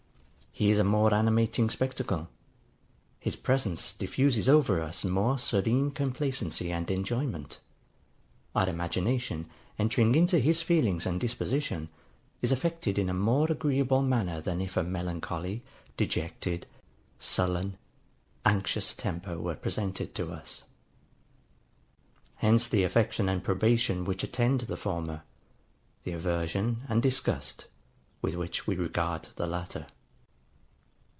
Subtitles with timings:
[0.53, 2.27] He is a more animating spectacle;
[3.19, 7.59] his presence diffuses over us more serene complacency and enjoyment;
[8.53, 11.87] our imagination, entering into his feelings and disposition,
[12.41, 15.63] is affected in a more agreeable manner than if a melancholy,
[15.95, 16.67] dejected,
[17.17, 17.77] sullen,
[18.45, 20.65] anxious temper were presented to us.
[22.35, 25.23] Hence the affection and probation which attend the former:
[26.03, 27.65] the aversion and disgust
[28.21, 29.87] with which we regard the latter.